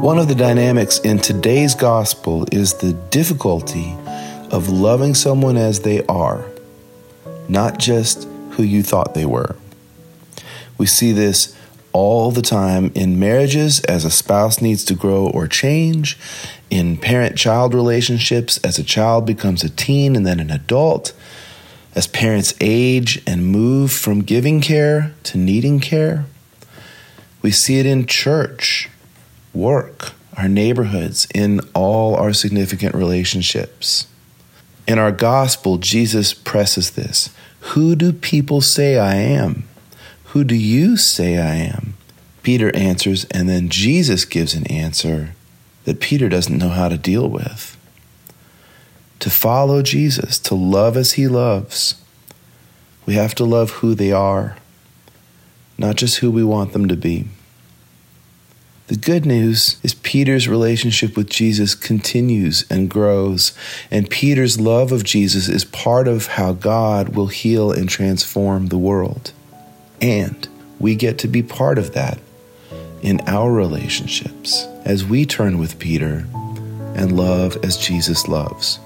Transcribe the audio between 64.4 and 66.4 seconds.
love of Jesus is part of